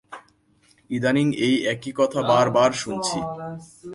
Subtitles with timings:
[0.89, 3.19] ইদানীং এই একই কথা বার-বার শুনছি।